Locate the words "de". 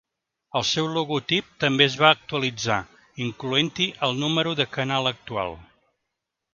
4.63-4.71